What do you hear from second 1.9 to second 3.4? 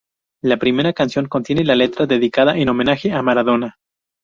dedicada en homenaje a